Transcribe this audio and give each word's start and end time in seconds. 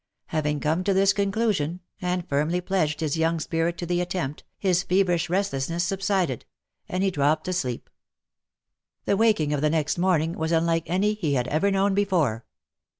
Having 0.29 0.61
come 0.61 0.83
to 0.85 0.95
this 0.95 1.13
conclusion, 1.13 1.79
and 2.01 2.27
firmly 2.27 2.59
pledged 2.59 3.01
his 3.01 3.17
young 3.17 3.39
spirit 3.39 3.77
to 3.77 3.85
the 3.85 4.01
attempt, 4.01 4.43
his 4.57 4.81
feverish 4.81 5.29
restlessness 5.29 5.83
subsided, 5.83 6.43
and 6.89 7.03
he 7.03 7.11
dropped 7.11 7.47
asleep. 7.47 7.87
The 9.05 9.15
waking 9.15 9.53
of 9.53 9.61
the 9.61 9.69
next 9.69 9.99
morning 9.99 10.33
was 10.33 10.51
unlike 10.51 10.89
any 10.89 11.13
he 11.13 11.35
had 11.35 11.47
ever 11.49 11.69
known 11.69 11.93
before. 11.93 12.47